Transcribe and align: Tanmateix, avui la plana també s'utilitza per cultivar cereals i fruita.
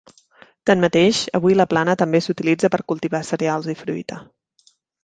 Tanmateix, 0.69 1.19
avui 1.41 1.57
la 1.59 1.67
plana 1.75 1.97
també 2.05 2.23
s'utilitza 2.29 2.73
per 2.77 2.83
cultivar 2.95 3.25
cereals 3.33 3.71
i 3.77 3.79
fruita. 3.85 4.23